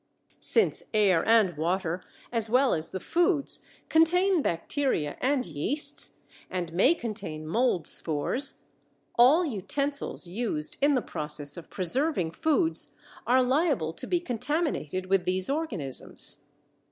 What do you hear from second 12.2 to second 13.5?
foods are